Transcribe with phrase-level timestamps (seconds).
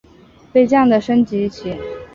[0.51, 1.75] 飞将的升级棋。